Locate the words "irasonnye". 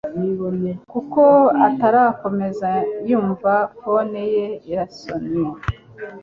4.71-5.45